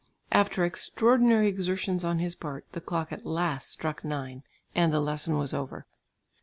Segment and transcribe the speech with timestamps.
[0.31, 4.41] After extraordinary exertions on his part, the clock at last struck nine,
[4.73, 5.85] and the lesson was over.